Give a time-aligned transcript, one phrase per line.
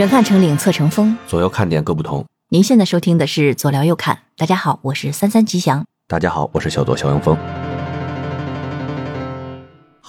[0.00, 2.24] 远看成岭侧成峰，左右看点各不同。
[2.48, 5.84] 您现在收听的是左聊右看，大家好，我是三三吉祥。
[6.08, 7.36] 大家好，我是小左肖阳峰。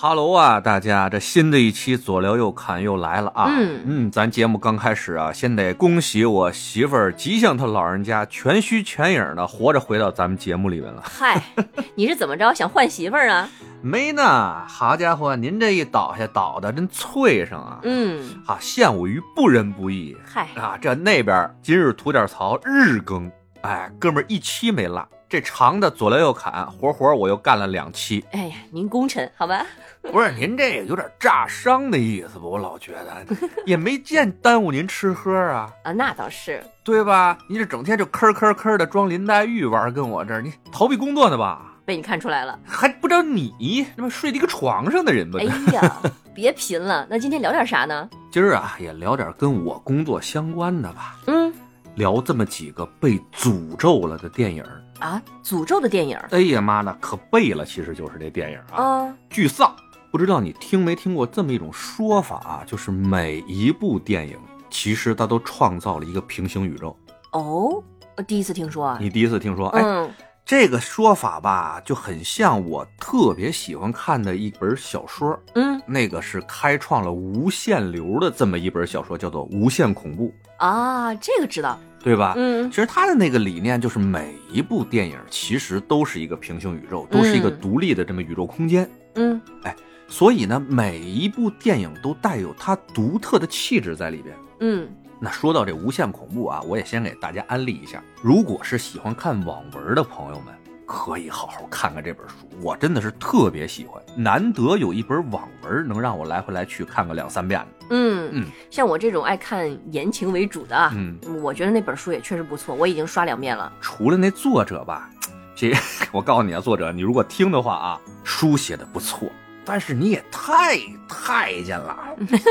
[0.01, 3.45] 哈喽啊，大家，这新的一期左聊右侃又来了啊！
[3.55, 11.03] 嗯嗯，咱节目刚开始啊，先得恭喜我媳妇儿吉祥她老人家全虚全影的活着回到咱们节目里面了。
[11.05, 11.39] 嗨，
[11.93, 13.47] 你是怎么着想换媳妇儿啊？
[13.83, 17.77] 没呢，好家伙，您这一倒下倒的真脆生啊！
[17.83, 20.75] 嗯，啊，陷我于不仁不义嗨，啊！
[20.81, 25.07] 这那边今日吐点槽，日更，哎，哥们儿一期没落。
[25.31, 28.21] 这长的左撩右砍，活活我又干了两期。
[28.33, 29.65] 哎呀，您功臣好吧？
[30.11, 32.43] 不是您这个有点炸伤的意思吧？
[32.43, 33.25] 我老觉得
[33.65, 36.61] 也没见耽误您吃喝啊，啊，那倒是。
[36.83, 37.37] 对吧？
[37.47, 41.77] 你这整天就吭吭吭的装林黛玉玩，跟我这儿你逃避工作呢吧？
[41.85, 42.59] 被你看出来了。
[42.65, 45.39] 还不知道你那么睡在一个床上的人吧？
[45.39, 46.01] 哎呀，
[46.35, 47.07] 别贫了。
[47.09, 48.09] 那今天聊点啥呢？
[48.29, 51.15] 今儿啊，也聊点跟我工作相关的吧。
[51.27, 51.53] 嗯，
[51.95, 54.61] 聊这么几个被诅咒了的电影。
[55.01, 56.17] 啊，诅咒的电影。
[56.29, 59.75] 哎呀妈的，可背了，其实就是这电影啊，啊，巨丧。
[60.11, 62.63] 不知道你听没听过这么一种说法啊？
[62.65, 64.37] 就是每一部电影
[64.69, 66.95] 其实它都创造了一个平行宇宙。
[67.31, 67.81] 哦，
[68.17, 68.97] 我第一次听说啊。
[69.01, 69.69] 你第一次听说？
[69.69, 70.11] 哎，嗯，
[70.45, 81.79] 这个说法吧，就很像我特别喜欢看的一本小说，嗯那个是开创了无限流的这么一本小说，叫做《无限恐怖》，啊，这个知道。
[82.03, 82.33] 对吧？
[82.37, 88.89] 嗯其实他的那个理念就是每一部电影其实都是一个平行宇宙，都是一个嗯独立的这么宇宙空间。
[89.15, 89.75] 嗯哎
[90.07, 94.35] 所以呢，每一部电影都带有它独特的气质在里边。
[94.59, 100.53] 嗯那说到这无限恐怖啊，我也先给大家安利一下，如果是喜欢看网文的朋友们，
[100.85, 107.80] 可以好好看看这本书，我真的是特别喜欢，难得有一本网文能让我来回来去看个两三遍的。
[107.91, 113.71] 嗯嗯，像我这种爱看言情为主的啊，嗯，我觉得那本书也确实不错，我已经刷两遍了。
[113.81, 115.09] 除了那作者吧，
[115.55, 115.71] 这
[116.11, 119.29] 我告诉你啊，作者，你如果听的话啊，书写的不错，
[119.65, 121.97] 但是你也太太监了，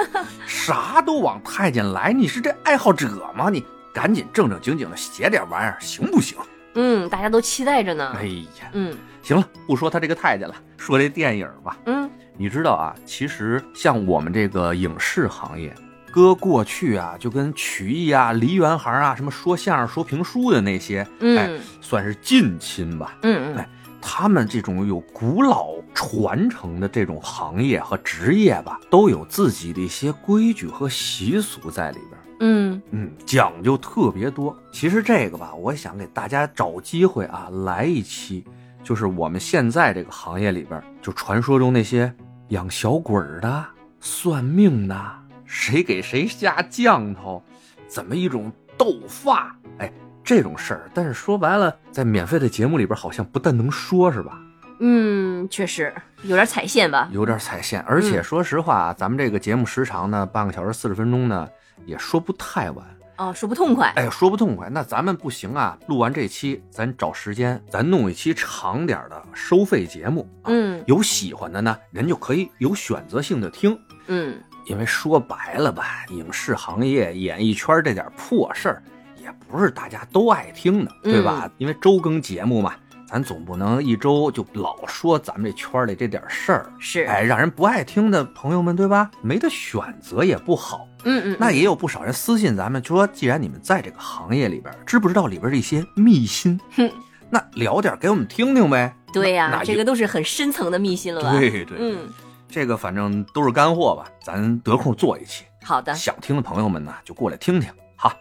[0.47, 3.49] 啥都往太监来，你是这爱好者吗？
[3.51, 6.37] 你赶紧正正经经的写点玩意儿，行不行？
[6.75, 8.13] 嗯，大家都期待着呢。
[8.17, 8.25] 哎
[8.61, 11.77] 呀，嗯行了，不说他这个太监了，说这电影吧。
[11.87, 12.10] 嗯
[12.41, 15.75] 你知道啊，其实像我们这个影视行业，
[16.11, 23.19] 搁过去啊，就跟曲艺啊、梨园行啊、什么说相声、说评书的那些，哎，嗯算是近亲吧。
[23.25, 23.69] 嗯嗯哎
[24.01, 32.21] 他们这种有古老传承的这种行业和职业吧，都有自己的一些规矩和习俗在里边。
[32.41, 34.57] 嗯嗯，讲究特别多。
[34.73, 38.43] 其实这个吧，我想给大家找机会啊，来一期，
[38.83, 42.11] 就是我们现在这个行业里边，就传说中那些
[42.51, 43.65] 养小鬼儿的、
[44.01, 44.97] 算命的，
[45.45, 47.41] 谁给谁下降头，
[47.87, 49.93] 怎么一种斗法，哎，
[50.25, 50.91] 这种事儿。
[50.93, 54.37] 但是说白了，在免费的节目里边，好像不但能说，是吧？
[54.81, 55.95] 嗯，确实
[56.25, 57.09] 有点踩线吧。
[57.13, 57.81] 有点踩线。
[57.83, 61.49] 而且说实话，咱们这个节目时长呢，半个小时四十分钟呢，
[61.87, 62.85] 也说不太完。
[63.21, 63.93] 哦，说不痛快。
[63.97, 65.79] 哎，说不痛快，那咱们不行啊！
[65.89, 70.27] 录完这期，咱找时间，咱弄一期长点的收费节目。
[70.41, 73.79] 啊、嗯有喜欢的呢，人就可以有选择性的听。
[74.07, 78.83] 嗯因为说白了吧，影视行业、演艺圈这点破事儿，
[79.23, 81.51] 也不是大家都爱听的，对吧？
[81.59, 82.73] 因为周更节目嘛，
[83.11, 87.03] 咱总不能一周就老说咱们这圈里这点事儿，是。
[87.05, 89.11] 哎，让人不爱听的朋友们，对吧？
[89.21, 90.87] 没得选择也不好。
[91.05, 96.61] 嗯嗯，那也有不少人私信咱们，就说既然你们在这个行业里边，知不知道里边这些秘辛？
[96.77, 96.89] 哼，
[97.29, 98.95] 那聊点给我们听听呗。
[99.13, 101.33] 对呀、这个都是很深层的秘辛了吧？
[101.33, 102.09] 对对，嗯，
[102.49, 105.93] 这个反正都是干货吧，咱得空做一期，好的。
[105.95, 107.69] 想听的朋友们呢就过来听听。
[107.97, 108.13] 好，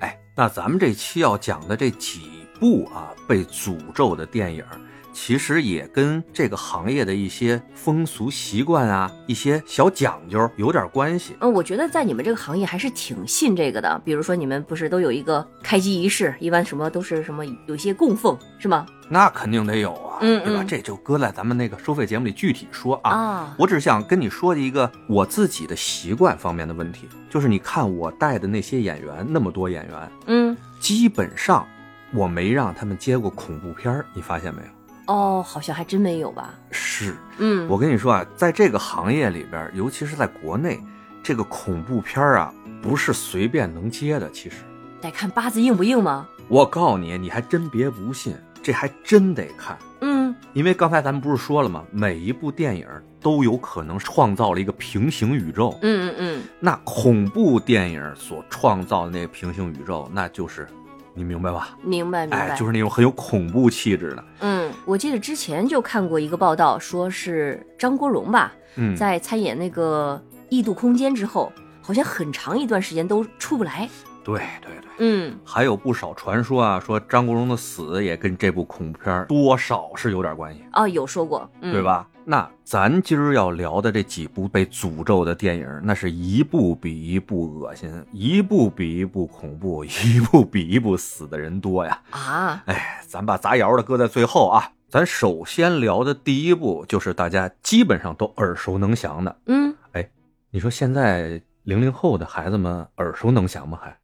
[0.00, 4.64] 哎，那咱们这期要讲的这几部啊被诅咒的电影。
[5.12, 11.36] 其实也跟这个行业的一些风俗习惯啊、一些小讲究有点关系。
[11.38, 14.00] 嗯，我觉得在你们这个行业还是挺信这个的。
[14.04, 18.84] 比如说，你们不是都有一个开机仪式，一般什么都是什么有一些供奉，是吗？
[19.08, 20.62] 那肯定得有啊，嗯对吧？
[20.64, 23.10] 嗯这就搁在咱们那个收费节目里具体说啊。
[23.12, 31.64] 啊，我只想跟你说一个我自己的习惯方面的问题，就是你看我带的那些演员，那么多演员，嗯，基本上
[32.14, 34.68] 我没让他们接过恐怖片儿，你发现没有？
[35.12, 36.54] 哦，好像还真没有吧？
[36.70, 40.80] 是嗯，我跟你说啊，在这个行业里边，尤其是在国内，
[41.22, 44.30] 这个恐怖片儿啊，不是随便能接的。
[44.30, 44.58] 其实，
[45.00, 46.26] 得看八字硬不硬吗？
[46.48, 49.76] 我告诉你，你还真别不信，这还真得看。
[50.00, 51.84] 嗯，因为刚才咱们不是说了吗？
[51.90, 52.86] 每一部电影
[53.20, 55.78] 都有可能创造了一个平行宇宙。
[55.82, 60.66] 嗯嗯嗯，那恐怖电影所创造的那个平行宇宙，那就是
[61.14, 61.76] 你明白吧？
[61.82, 62.48] 明白明白。
[62.48, 64.24] 哎，就是那种很有恐怖气质的。
[64.40, 73.88] 嗯，我记得之前就看过一个报道，说是张国荣吧，嗯，在参演那个《异度空间》之后，好像很长一段时间都出不来。
[74.24, 81.82] 对对对，嗯，还有不少传说啊，说张国荣的死也跟这部恐怖片多少是有点关系啊，有说过，嗯、对？
[81.82, 82.08] 吧？
[82.26, 92.00] 那咱今儿要聊的这几部被诅咒的电影，那是一部比一部恶心，一部比一部恐怖，一部比一部死的人多呀。
[92.10, 94.72] 啊，哎，咱把砸窑的搁在最后啊。
[94.88, 99.36] 咱首先聊的第一部就是大家基本上都耳熟能详的。
[99.46, 100.08] 嗯，哎
[100.50, 103.78] 你说现在零零后的孩子们耳熟能详吗？
[103.82, 103.98] 还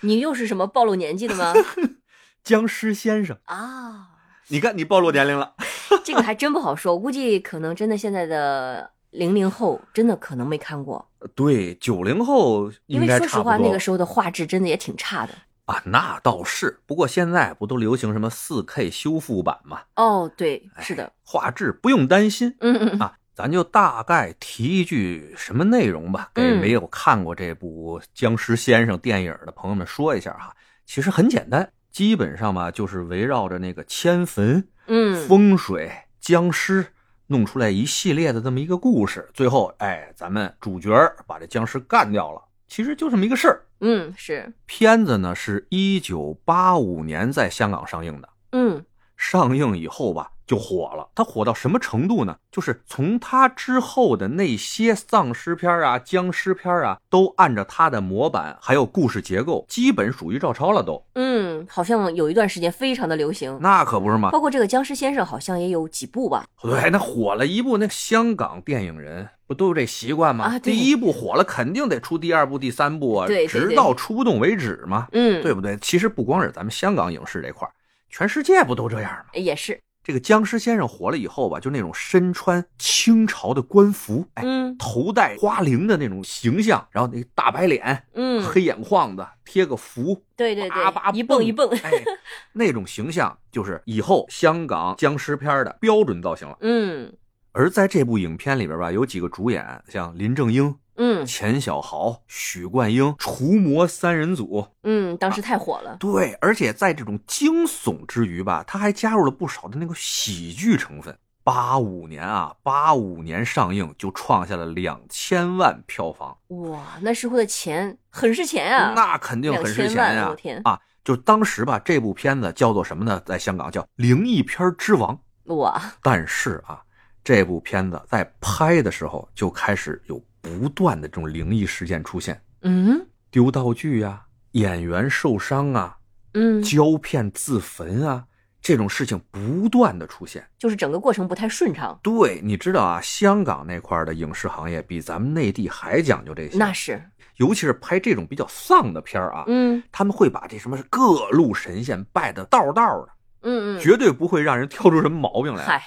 [0.00, 1.52] 你又是什么暴露年纪的吗？
[2.42, 4.09] 僵尸先生，啊，
[4.50, 5.54] 你看你暴露年龄了。
[6.04, 15.32] 这个还真不好说，我估计可能真的现在的零零后真的可能没看过，对，九零后应因为说实话，该差不多那个时候的画质真的也挺差的。
[15.66, 16.80] 啊，那倒是。
[16.86, 19.80] 不过现在不都流行什么四 K 修复版吗？
[19.96, 23.14] 哦，对，是的，画质不用担心嗯嗯嗯，啊。
[23.32, 30.54] 咱就大概提一句什么内容吧，给嗯没有看过这部《僵尸先生》电影的朋友们说一下哈。
[30.84, 35.90] 其实很简单，基本上吧，就是围绕着那个迁坟、嗯，风水、
[36.20, 36.86] 僵尸
[37.26, 39.28] 弄出来一系列的这么一个故事。
[39.34, 40.90] 最后，哎，咱们主角
[41.26, 43.66] 把这僵尸干掉了，其实就这么一个事儿。
[43.80, 48.84] 嗯是，片子呢是一九八五年在香港上映的，嗯。
[49.16, 51.08] 上映以后吧就火了。
[51.14, 52.36] 他火到什么程度呢？
[52.50, 61.00] 就是从他之后的那些丧尸片啊、僵尸片啊，都按照他的模板还有故事结构，基本属于照抄了都。
[61.14, 64.32] 嗯，好像有一段时间非常的流行，那可不是嘛。
[64.32, 66.44] 包括这个僵尸先生好像也有几部吧。
[66.60, 70.46] 对，那火了一部，那香港电影人不都有这习惯吗？
[70.46, 75.76] 啊第一部火了，肯定得出第二部、第三部啊，对对对直到出不动为止嘛，嗯，对不对？
[75.76, 77.70] 其实不光是咱们香港影视这块儿
[78.08, 79.26] 全世界不都这样吗？
[79.34, 91.90] 也是，这个僵尸先生火了以后吧，就那种身穿清朝的官服，哎，嗯头戴花翎的那种形象，然后那大白脸，嗯，黑眼眶子，贴个符，对对叭叭对，一蹦一蹦，哎，
[92.54, 96.56] 那种形象就是以后香港僵尸片的标准造型了。
[96.60, 97.12] 嗯
[97.52, 104.66] 而在这部影片里边吧，有几个主演，像林正英、嗯钱小豪、许冠英，除魔三人组。
[104.82, 105.96] 嗯，当时太火了。
[105.98, 111.16] 对，而且在这种惊悚之余吧，他还加入了不少的那个喜剧成分。
[111.42, 118.92] 八五年啊，八五年上映就创下了两千万票房，哇，那时候的钱很是钱啊！
[118.94, 120.78] 那肯定很是钱呀、啊！
[121.02, 123.20] 就当时吧，这部片子叫做什么呢？
[123.24, 125.18] 在香港叫《灵异片之王》。
[125.54, 126.82] 哇，但是啊，
[127.24, 134.22] 这部片子在拍的时候就开始有不断的这种灵异事件出现，嗯丢道具呀、
[134.52, 135.96] 演员受伤啊、
[136.34, 138.24] 嗯，胶片自焚啊，
[138.60, 140.44] 这种事情不断的出现。
[140.58, 141.98] 就是整个过程不太顺畅。
[142.02, 147.00] 对，你知道啊，香港那块儿的影视行业比咱们内地还讲究这些，那是，
[147.36, 155.64] 尤其是拍这种比较丧的片儿啊，嗯他们会把这什么各路神仙拜的道道的，嗯嗯，绝对不会让人挑出什么毛病来。
[155.64, 155.82] 嗨，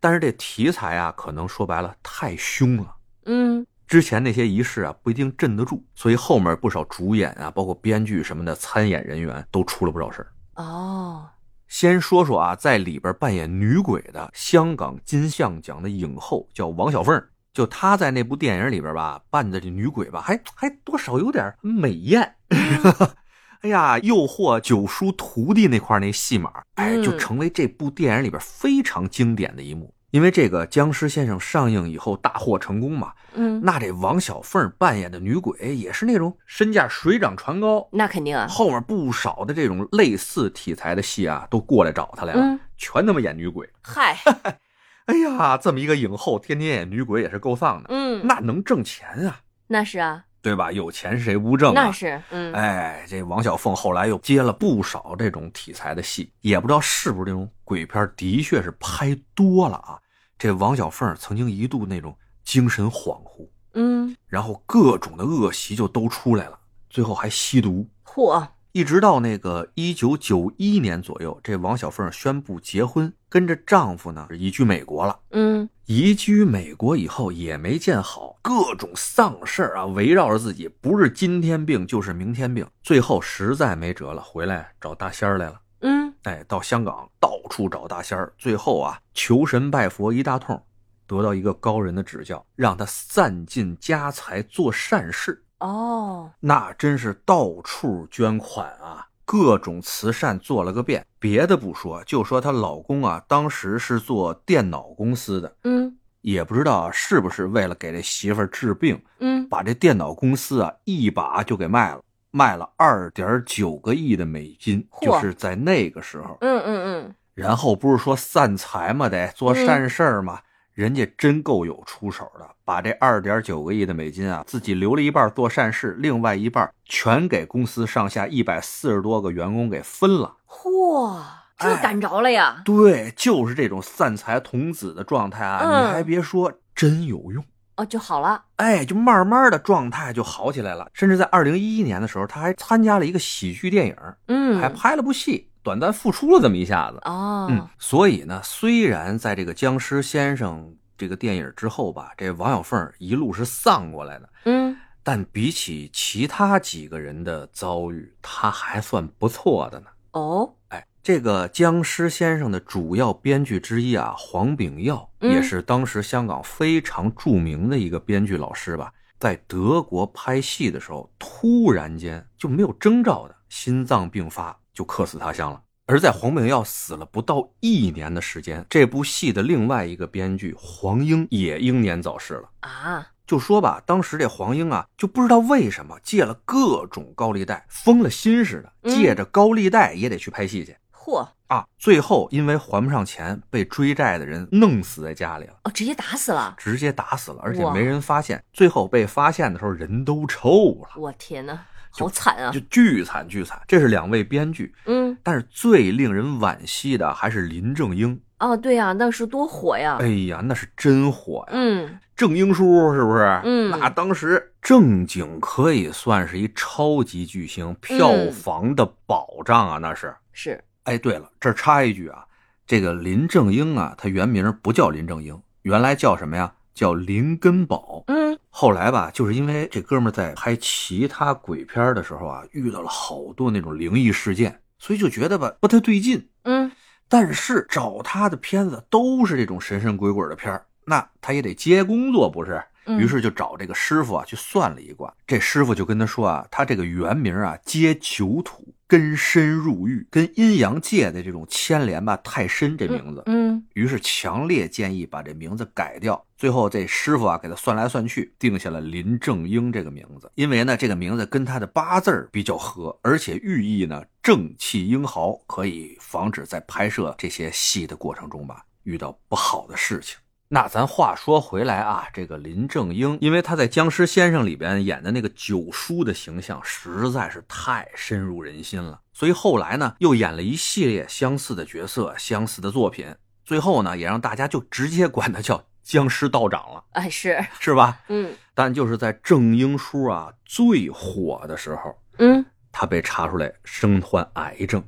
[0.00, 2.94] 但是这题材啊，可能说白了太凶了。
[3.26, 10.28] 嗯之前那些仪式啊不一定镇得住，所以后面不少主演啊，包括编剧什么的参演人员都出了不少事儿。
[10.62, 11.26] 哦，
[11.68, 17.20] 先说说啊，在里边扮演女鬼的香港金像奖的影后叫王小凤，
[17.54, 22.34] 就她在那部电影里边吧扮的这女鬼吧，还还多少有点美艳。
[23.62, 29.92] 哎呀，诱惑九叔徒弟那块那戏码，哎，嗯就成为这部电影里边非常经典的一幕。
[30.10, 38.46] 因为这个《僵尸先生》上映以后大获成功嘛，嗯，那这王小凤扮演的女鬼也是那种身价水涨船高，那肯定啊。
[38.48, 43.68] 后面不少的这种类似题材的戏啊，都过来找她来了，嗯，全他妈演女鬼。
[43.82, 44.16] 嗨，
[45.04, 50.72] 哎呀，这么一个影后，天天演女鬼也是够丧的，嗯，那能挣钱啊，那是啊，对吧？
[50.72, 51.84] 有钱谁不挣啊？
[51.84, 59.98] 那是，嗯，哎，这王小凤后来又接了不少这种题材的戏，也不知道是不是这种鬼片，的确是拍多了啊。
[60.38, 67.86] 这王小凤曾经一度那种精神恍惚，嗯，然后各种的恶习就都出来了，最后还吸毒。
[68.06, 68.42] 嚯，
[68.78, 75.18] 一直到那个一九九一年左右，这王小凤宣布结婚，跟着丈夫呢移居美国了。
[75.32, 85.60] 嗯，移居美国以后也没见好，各种丧事儿啊围绕着自己，不是今天病就是明天病，最后实在没辙了，回来找大仙儿来了。
[85.80, 90.62] 嗯，哎，到香港到处找大仙儿，最后啊求神拜佛一大通，
[91.04, 95.42] 得到一个高人的指教，让他散尽家财做善事。
[95.60, 101.04] 哦，那真是到处捐款啊，各种慈善做了个遍。
[101.18, 112.00] 别的不说，就说她老公啊，当时是做电脑公司的，嗯也不知道是不是为了给这媳妇儿治病，嗯，把这电脑公司啊一把就给卖了，
[112.30, 116.36] 卖了二点九个亿的美金，就是在那个时候。
[116.40, 120.40] 嗯嗯嗯然后不是说散财嘛，得做善事儿嘛，
[120.78, 130.36] 人家真够有出手的，把这二点九个亿的美金啊，自己留了一半做善事，另外一半全给公司上下一百四十多个员工给分了。
[130.46, 131.20] 嚯，
[131.58, 132.62] 这哎赶着了呀！
[132.64, 137.44] 对，就是这种散财童子的状态啊，嗯你还别说，真有用。
[137.74, 138.44] 哦，就好了。
[138.54, 143.96] 哎，就慢慢的状态就好起来了，甚至在二零一一年的时候，他还参加了一个喜剧电影，
[144.28, 146.98] 嗯，还拍了部戏，短暂复出了这么一下子。
[147.02, 154.74] 哦，嗯，所以呢，虽然在这个僵尸先生这个电影之后吧，这王小凤一路是丧过来的，嗯。
[155.02, 159.86] 但比起其他几个人的遭遇，他还算不错的呢。
[160.12, 165.30] 哦，哎，这个僵尸先生的主要编剧之一啊，黄炳耀嗯。
[165.30, 175.60] 也是当时香港非常著名的一个编剧老师吧，在德国拍戏的时候，突然间就没有征兆的心脏病发，就客死他乡了。
[175.86, 182.48] 而在黄炳耀死了不到一年的时间，这部戏的另外一个编剧黄英也英年早逝了。
[182.60, 190.76] 啊，就说吧，当时这黄英啊，就不知道为什么借了各种高利贷，疯了心似的，嗯借着高利贷也得去拍戏去。
[190.92, 196.54] 嚯，啊，最后因为还不上钱，被追债的人弄死在家里了，哦，直接打死了！
[196.58, 198.44] 直接打死了，而且没人发现。
[198.52, 202.60] 最后被发现的时候，人都臭了，我天哪，好惨啊就！
[202.70, 203.60] 巨惨巨惨。
[203.66, 208.20] 这是两位编剧，嗯，但是最令人惋惜的还是林正英。
[208.38, 209.98] 哦，对呀，那是多火呀！
[210.00, 211.52] 哎呀，那是真火呀！
[211.52, 213.40] 嗯正英叔是不是？
[213.44, 220.14] 嗯那当时正经可以算是一超级巨星，票房的保障啊，那是。
[220.32, 222.24] 是，哎，对了，这儿插一句啊，
[222.66, 226.52] 这个林正英啊，他原名不叫林正英，原来叫什么呀？
[226.78, 228.04] 叫林根宝。
[228.06, 236.28] 嗯后来吧，就是因为这哥们在拍其他鬼片的时候啊，遇到了好多那种灵异事件，所以就觉得吧不太对劲。
[236.44, 236.70] 嗯
[237.08, 242.62] 但是找他的片子都是这种神神鬼鬼的片儿那他也得接工作不是？
[242.86, 253.22] 嗯，于是就找这个师傅啊去算了一卦，这师傅就跟他说啊，他这个原名啊接囚土，根深入狱，跟阴阳界的这种牵连吧太深，这名字。
[253.26, 256.24] 嗯于是强烈建议把这名字改掉。
[256.36, 270.16] 最后这师傅啊给他算来算去，定下了林正英这个名字，因为呢这个名字跟他的八字儿比较合，而且寓意呢正气英豪，可以防止在拍摄这些戏的过程中吧遇到不好的事情。
[270.50, 283.14] 那咱话说回来啊，这个林正英，因为他在《僵尸先生》里边演的那个九叔的形象实在是太深入人心了，所以后来呢又演了一系列相似的角色、相似的作品，
[283.44, 288.00] 最后呢也让大家就直接管他叫僵尸道长了，哎是，是吧？
[288.08, 294.82] 嗯但就是在正英叔啊最火的时候，嗯他被查出来身患癌症，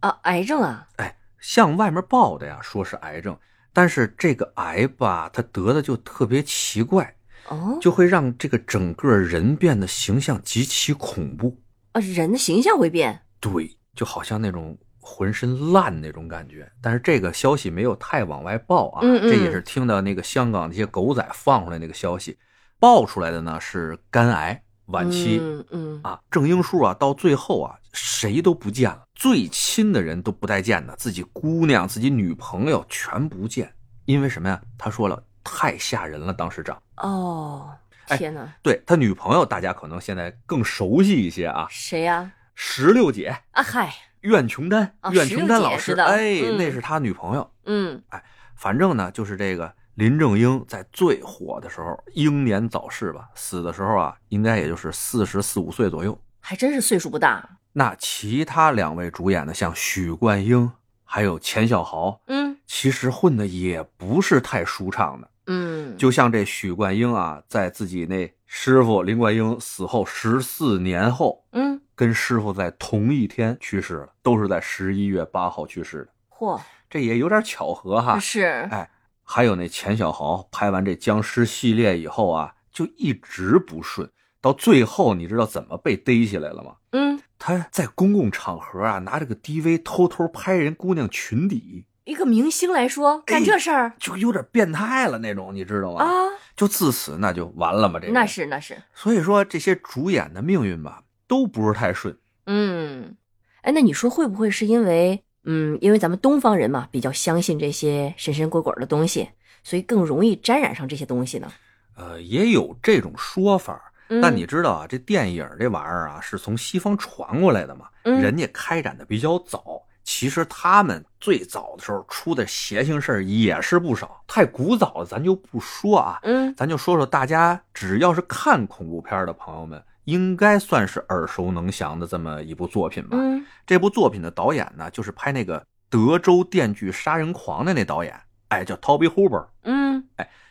[0.00, 3.38] 啊，癌症啊，哎，向外面报的呀说是癌症，
[3.76, 7.14] 但是这个癌吧，他得的就特别奇怪。
[7.48, 11.54] 哦，就会让这个整个人变得形象极其恐怖。
[11.92, 16.66] 啊人的形象会变，对，就好像那种浑身烂那种感觉。
[16.80, 22.36] 但是这个消息没有太往外报啊，嗯嗯这也是听到那个香港那些狗仔放出来那个消息，
[22.80, 25.38] 爆出来的呢是肝癌晚期。
[25.40, 33.72] 嗯嗯啊，郑英叔啊，到最后啊，谁都不见了，最亲的人都不待见的，自己姑娘、自己女朋友全不见，
[34.04, 34.60] 因为什么呀？
[34.78, 36.80] 他说了，太吓人了，当时长。
[36.96, 37.70] 哦，
[38.08, 42.30] 哎天哪，对他女朋友，大家可能现在更熟悉一些啊，谁呀？
[42.54, 47.50] 石榴姐啊嗨，苑琼丹，啊苑琼丹老师，哎，嗯那是他女朋友。
[47.64, 48.22] 嗯哎
[48.54, 56.18] 反正呢，就是这个林正英在最火的时候英年早逝吧，死的时候啊，应该也就是四十四五岁左右。
[56.38, 60.70] 还真是岁数不大，那其他两位主演的，像许冠英
[61.02, 65.30] 还有钱小豪，嗯其实混的也不是太舒畅的。
[65.46, 76.60] 嗯，就像这许冠英啊，在自己那师傅林冠英死后十四年后，嗯跟师傅在同一天去世了，都是在十一月八号去世的，嚯，
[76.90, 78.18] 这也有点巧合哈。
[78.18, 78.90] 是，哎，
[79.28, 84.08] 还有那钱小豪拍完这僵尸系列以后啊，就一直不顺，
[84.40, 86.76] 到最后你知道怎么被逮起来了吗？
[86.92, 96.02] 嗯他在公共场合啊，拿这个 DV 偷偷拍人姑娘裙底，一个明星来说干这事儿就有点变态了那种，你知道吗？
[96.02, 96.08] 啊，
[96.56, 102.16] 就自此那就完了嘛，这个那是那是，所以说这些主演的命运吧，都不是太顺。
[102.46, 103.16] 嗯，
[103.60, 109.28] 哎，那你说会不会是因为，嗯，因为咱们东方人嘛，比较相信这些神神鬼鬼的东西，
[109.64, 111.50] 所以更容易沾染上这些东西呢？
[111.96, 119.82] 呃，也有这种说法，嗯但你知道啊，这电影这玩意儿啊，是从西方传过来的嘛，嗯人家开展的比较早。
[120.04, 133.16] 其实他们最早的时候出的邪性事儿也是不少，太古早的咱就不说啊，嗯咱就说说大家只要是看恐怖片的朋友们，应该算是耳熟能详的这么一部作品吧。
[133.20, 133.44] 嗯。
[133.66, 135.60] 这部作品的导演呢，就是拍那个
[135.90, 140.02] 《德州电锯杀人狂》的那导演，哎，叫 Toby Hooper，嗯，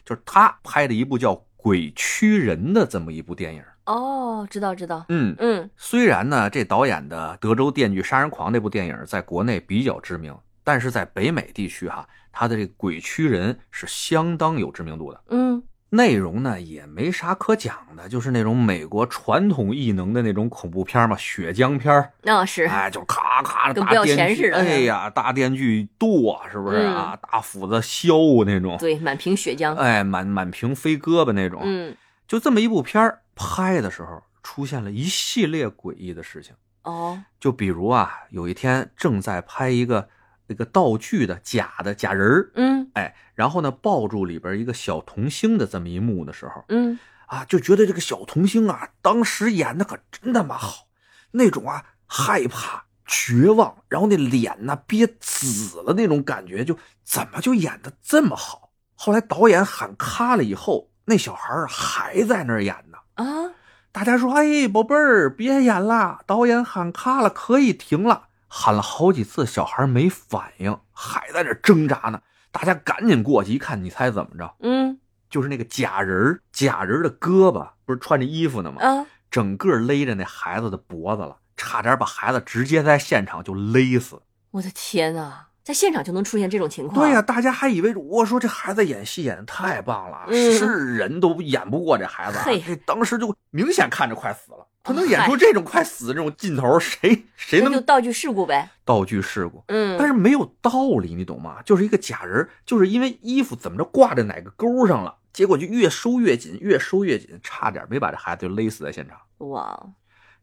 [0.05, 3.63] 就是他拍的一部叫《鬼驱人》的这么一部电影。
[3.85, 5.69] 哦，知道知道，嗯，嗯。
[5.77, 15.23] 虽然呢，这导演的《德州电锯杀人狂》那部电影在国内比较知名，但是在北美地区哈，他的这个《鬼驱人》是相当有知名度的。
[15.29, 15.63] 嗯
[15.95, 22.11] 内容呢也没啥可讲的，就是那种美国传统异能的那种恐怖片嘛，血浆片儿。
[22.21, 27.17] 那是，哎，就咔咔的大电锯，似的哎呀，大电锯剁，是不是啊？
[27.21, 28.09] 大斧子削
[28.45, 31.61] 那种，对，满屏血浆，哎，满满屏飞胳膊那种。
[31.63, 31.95] 嗯，
[32.27, 36.53] 就这么一部片儿拍的时候，出现了一系列诡异的事情。
[36.83, 40.07] 哦，就比如啊，有一天正在拍一个
[40.47, 46.97] 那个道具的假的假人儿，嗯哎，然后呢抱住里边一个小童星的这么一幕的时候，嗯，
[47.27, 50.87] 啊，就觉得这个小童星啊，当时演的可真他妈好，
[51.31, 58.71] 那种啊害怕、绝望，然后那脸呐憋紫了那种感觉，就怎么就演的这么好？
[58.93, 62.97] 后来导演喊咔了以后，那小孩儿还在那儿演呢。
[63.15, 63.51] 啊，
[63.91, 72.21] 大家说：“哎，宝贝儿，别演了，导演喊咔了，可以停了。”喊了好几次，小孩没反应，还在那挣扎呢。
[72.51, 74.55] 大家赶紧过去一看，你猜怎么着？
[74.61, 74.99] 嗯
[75.29, 78.81] 就是那个假人假人的胳膊不是穿着衣服呢吗？
[78.81, 84.21] 啊，整个勒着那孩子的脖子了，差点把孩子直接在现场就勒死。
[84.51, 87.05] 我的天呐，在现场就能出现这种情况？
[87.05, 92.43] 对呀、大家还以为我说这孩子演戏演的太棒了，嗯是人都演不过这孩子啊。
[92.45, 98.69] 嘿这当时就明显看着快死了，他能演出这种快死的这种劲头，谁 谁能就道具事故呗。
[98.85, 99.63] 道具事故？
[99.67, 100.71] 嗯，但是没有道
[101.01, 101.57] 理，你懂吗？
[101.65, 109.17] 就是一个假人，就是因为衣服怎么着挂在哪个钩上了，结果就越收越紧，越收越紧，差点没把这孩子就勒死在现场。
[109.49, 109.87] 哇，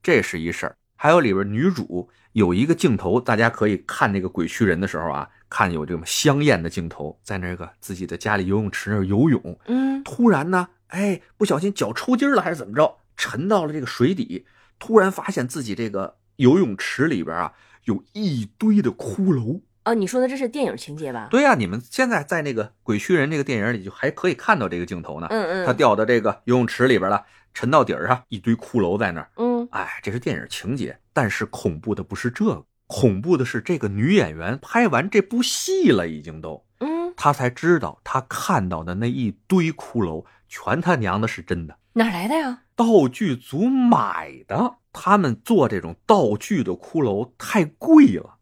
[0.02, 0.74] 这是一事儿。
[0.96, 14.46] 还有里边女主有一个镜头，大家可以看那个鬼驱人的时候啊，看有这么香艳的镜头，在那个自己的家里游泳池那游泳，嗯突然呢，哎，不小心脚抽筋了还是怎么着，沉到了这个水底，
[14.79, 17.53] 突然发现自己这个游泳池里边啊
[17.85, 19.62] 有一堆的骷髅。
[19.85, 21.27] 哦，你说的这是电影情节吧？
[21.29, 25.27] 对呀、你们现在在那个鬼驱人这个电影里就还可以看到这个镜头呢。
[25.29, 29.29] 嗯嗯，他掉到这个游泳池里边了，沉到底儿上，一堆骷髅在那儿。
[29.37, 42.62] 嗯哎，这是电影情节，但是恐怖的不是这个，恐怖的是这个女演员拍完这部戏了，已经都，嗯，她才知道她看到的那一堆骷髅全他娘的是真的，哪来的呀？
[42.76, 44.76] 道具组买的。
[44.94, 48.35] 他们做这种道具的骷髅太贵了，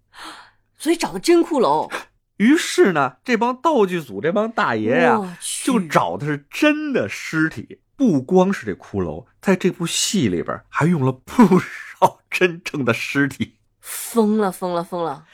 [0.76, 1.88] 所以找的真骷髅。
[2.38, 13.58] 于是呢，这帮道具组这帮大爷呀、就找的是真的尸体，不光是这骷髅，在这部戏里边还用了不少真正的尸体。
[13.78, 15.26] 疯了疯了疯了！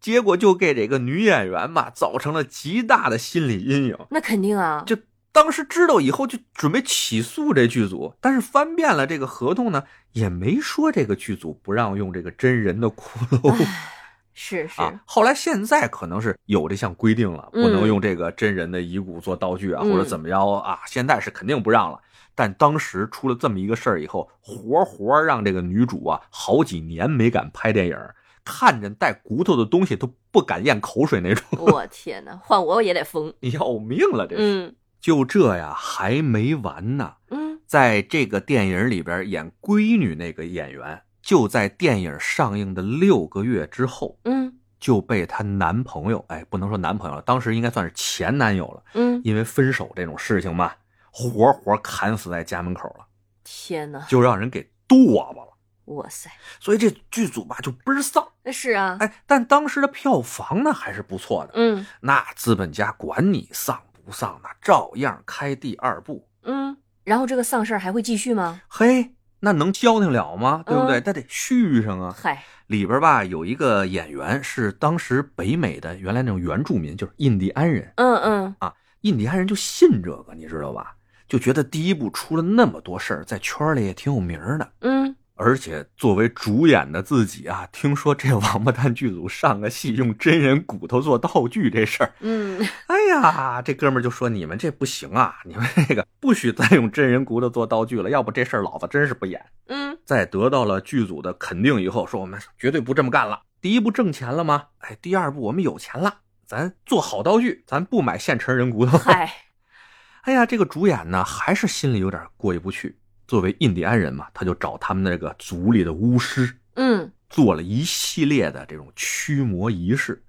[0.00, 3.96] 结果就给这个女演员嘛造成了极大的心理阴影。
[4.10, 4.96] 那肯定啊，就
[5.32, 13.66] 当时知道以后，就准备起诉这剧组，但是翻遍了这个合同呢，也没说这个剧组不让用这个真人的骷髅
[14.34, 15.00] 是是，啊。
[15.06, 20.78] 后来现在可能是有这项规定了，嗯不能用这个真人的遗骨做道具啊，嗯或者怎么着啊。
[20.86, 21.98] 现在是肯定不让了。
[22.34, 27.96] 但当时出了这么一个事儿以后，活活让这个女主啊好几年没敢拍电影，
[28.44, 33.32] 看着带骨头的东西都不敢咽口水那种，我天哪，换我也得疯。
[33.40, 34.26] 要命了！
[34.26, 37.16] 这是、嗯就这呀，还没完呢。
[37.28, 44.54] 嗯，在这个电影里边演闺女那个演员，就在电影上映的六个月之后，嗯。
[44.78, 50.72] 就被她男朋友，哎，不能说男朋友了，当时应该算是前男友了，嗯，因为分手这种事情嘛，
[51.12, 53.06] 活活砍死在家门口了，
[53.44, 55.94] 天哪，就让人给剁吧了。
[55.94, 61.86] 哇塞，所以这剧组吧就倍儿丧，那是啊，哎，但当时的票房呢还是不错的，嗯。
[62.00, 66.28] 那资本家管你丧不丧，呢照样开第二部。
[66.42, 68.60] 嗯，然后这个丧事儿还会继续吗？
[68.68, 70.62] 嘿，那能消停了吗？
[70.66, 70.98] 对不对？
[71.00, 72.14] 嗯那得续上啊。
[72.16, 77.92] 嗨，里边吧有一个演员是当时北美的原来那种原住民，就是印第安人。
[77.96, 80.94] 嗯嗯啊，印第安人就信这个，你知道吧？
[81.28, 84.72] 就觉得第一部出了那么多事儿，在圈里也挺有名的。
[84.80, 99.44] 嗯，而且作为主演的自己啊，听说这王八蛋剧组上个戏用真人骨头做道具这事儿，嗯，哎呀，这哥们儿就说你们这不行啊，你们这个不许再用真人骨头做道具了，要不这事儿老子真是不演。
[99.66, 103.42] 嗯，在得到了剧组的肯定以后，说我们绝对不这么干了。
[103.60, 104.66] 第一步挣钱了吗？
[104.78, 108.98] 哎，第二步我们有钱了，咱做好道具，咱不买现成人骨头。
[108.98, 109.32] 嗨，
[110.22, 112.98] 哎呀，这个主演呢，还是心里有点过意不去。
[113.32, 120.22] 作为印第安人嘛，他就找他们那个族里的巫师，嗯，做了一系列的这种驱魔仪式，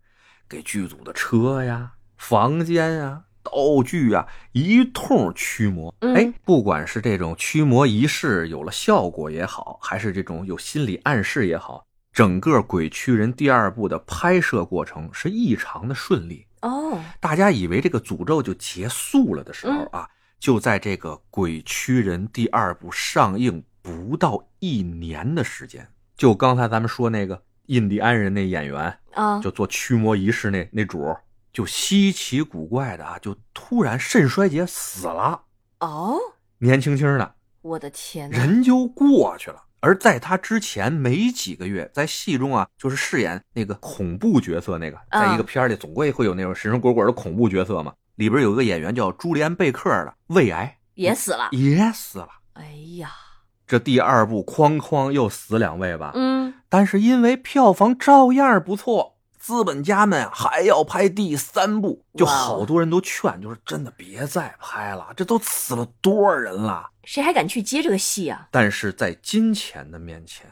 [0.47, 5.93] 给剧组的车呀、房间呀、道具呀一通驱魔。
[5.99, 16.47] 嗯哎，不管是这种驱魔仪式有了效果也好，还是这种有心理暗示也好，整个《鬼驱人》第二部的拍摄过程是异常的顺利。
[16.61, 20.07] 哦，大家以为这个诅咒就结束了的时候啊，
[20.43, 31.15] 就在这个《鬼驱人》第二部上映不到一年的时间，就刚才咱们说那个印第安人那演员，啊，就做驱魔仪式那那主，
[31.53, 35.43] 就稀奇古怪的啊，就突然肾衰竭死了，
[35.79, 36.17] 哦，
[36.57, 37.35] 年轻轻的。
[37.61, 39.63] 我的天，人就过去了。
[39.79, 45.21] 而在他之前没几个月，在戏中啊，就是饰演那个恐怖角色那个，啊。
[45.25, 47.93] 在一个片儿里总归会有那种神神鬼鬼的恐怖角色嘛。
[48.15, 52.29] 里边有一个演员叫朱利安贝克的，胃癌也死了，也死了。
[52.53, 52.63] 哎
[52.97, 53.11] 呀，
[53.65, 66.91] 这第二部哐哐又死两位吧，嗯，但是因为票房照样不错，资本家们还要拍第三部，就好多人都劝，就是真的别再拍了，这都死了多少人了。
[67.03, 68.47] 谁还敢去接这个戏啊？
[68.51, 70.45] 但是在金钱的面前，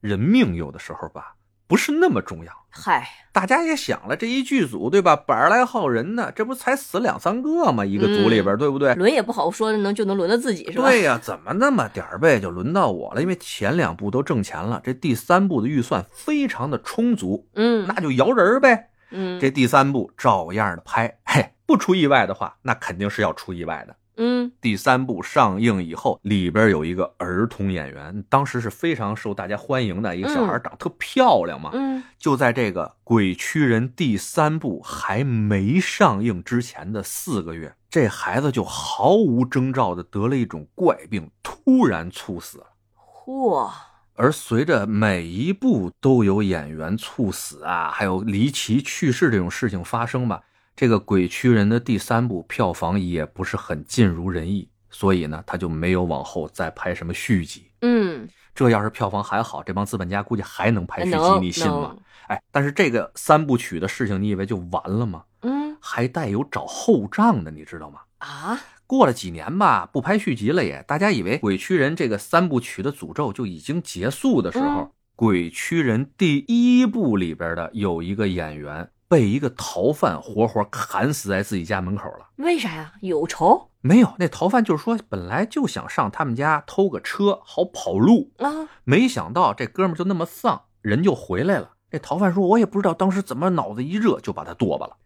[0.00, 2.52] 人命有的时候吧不是那么重要。
[2.76, 7.84] 嗨，大家也想了，这一剧组对吧，百来号人呢，这不才死两三个吗？
[7.84, 8.92] 一个组里边，对不对？
[8.96, 10.88] 轮也不好说，能就能轮到自己是吧？
[10.88, 13.22] 对呀、怎么那么点儿背就轮到我了？
[13.22, 18.88] 因为前两部都挣钱了，这第三部的预算非常的充足，嗯，那就摇人呗。
[19.10, 23.94] 嗯，这第三部照样的拍，嘿，不出意外的话，那肯定是要出意外的。
[24.16, 31.70] 嗯第三部上映以后，里边有一个儿童演员，当时是非常受大家欢迎的一个小孩，嗯长特漂亮嘛。
[31.72, 42.66] 嗯，就在这个《鬼驱人》第三部还没上映之前的四个月，这孩子就毫无征兆的得了一种怪病，突然猝死了。
[42.96, 43.70] 嚯，
[44.14, 50.42] 而随着每一部都有演员猝死啊，还有离奇去世这种事情发生吧，
[50.76, 57.70] 这个《鬼驱人》的第三部票房也不是很尽如人意，所以呢，他就没有往后再拍什么续集。
[57.82, 61.98] 嗯，这要是票房还好，这帮资本家估计还能拍续集，你信吗能？
[62.28, 65.24] 哎，但是这个三部曲的事情，你以为就完了吗？
[65.42, 68.00] 嗯还带有找后账的，你知道吗？
[68.18, 70.82] 啊，过了几年吧，不拍续集了也。
[70.88, 82.28] 大家以为《鬼驱人》这个三部曲的诅咒就已经结束的时候，嗯鬼驱人》第一部里边的有一个演员被一个逃犯活活砍死在自己家门口了。
[82.36, 82.92] 为啥呀？
[83.00, 88.68] 有仇没有，那逃犯就是说，本来就想上他们家偷个车，好跑路，啊？
[88.84, 91.72] 没想到这哥们就那么丧，人就回来了。
[91.90, 94.96] 这逃犯说：“我也不知道当时怎么脑子一热就把他剁吧了。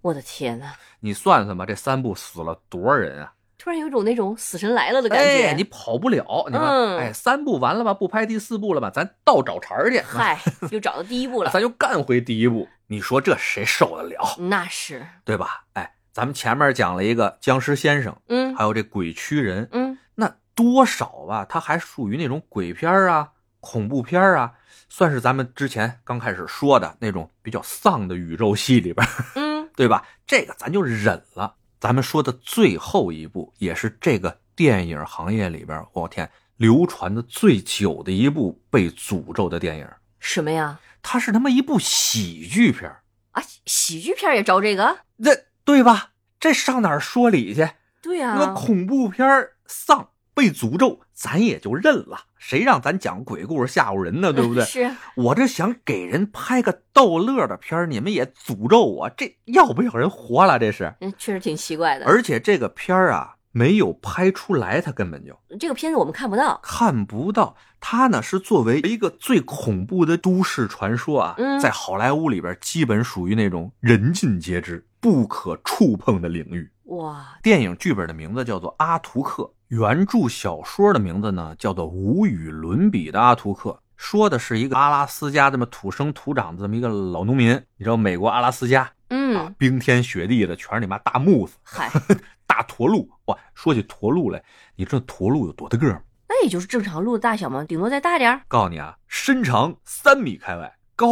[0.00, 3.34] 我的天呐，”你算算吧，这三步死了多少人啊？
[3.58, 5.48] 突然有种那种死神来了的感觉。
[5.48, 11.50] 哎，你跑不了，你看，嗯哎，三部完了吧，不拍第四部了吧，咱倒找茬去，嗨，又找到第一步 了。
[11.50, 12.66] 咱就干回第一部。
[12.88, 15.64] 你说这谁受得了，那是，对吧？
[15.72, 24.52] 哎，咱们前面讲了一个僵尸先生，嗯还有这鬼驱人，嗯那多少吧，它还属于那种鬼片啊、恐怖片啊，
[24.88, 30.06] 算是咱们之前刚开始说的那种比较丧的宇宙戏里边，嗯，对吧？
[30.26, 31.56] 这个咱就忍了。
[31.78, 39.86] 咱们说的最后一部，也是这个电影行业里边儿，我天，流传的最久的一部被诅咒的电影，
[40.18, 40.80] 什么呀？
[41.08, 44.98] 它是他妈一部喜剧片儿啊，喜剧片也招这个？
[45.22, 46.10] 这对吧？
[46.40, 47.68] 这上哪儿说理去？
[48.02, 52.22] 对呀、那恐怖片儿丧被诅咒，咱也就认了。
[52.36, 54.32] 谁让咱讲鬼故事吓唬人呢？
[54.32, 54.64] 对不对？
[54.66, 60.58] 是，我这想给人拍个逗乐的片儿，你们也诅咒我，这要不要人活了？
[60.58, 60.92] 这是。
[61.00, 62.04] 嗯，确实挺奇怪的。
[62.04, 66.60] 而且这个片儿啊，没有拍出来，他根本就这个片子我们看不到。
[66.62, 67.56] 看不到。
[67.80, 76.70] 它呢是作为一个最恐怖的都市传说啊，嗯在好莱坞里边基本属于那种人尽皆知、不可触碰的领域。
[76.84, 87.54] 哇，电影剧本的名字叫做《阿图克》，原著小说的名字呢叫做《无与伦比的阿图克》，说的是一个阿拉斯加这么土生土长的这么一个老农民。
[87.78, 92.00] 你知道美国阿拉斯加啊嗯，，冰天雪地的，全是你妈大木子、嗨，大
[92.76, 93.08] 驼鹿。
[93.26, 94.42] 哇，说起驼鹿来，
[94.74, 96.00] 你知道驼鹿有多大个儿吗？
[96.28, 98.42] 那也就是正常鹿的大小嘛，顶多再大点儿。
[98.48, 101.08] 告诉你啊，身长三米开外，高